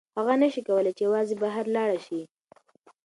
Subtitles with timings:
[0.17, 2.21] هغه نشي کولی چې یوازې بهر لاړه شي.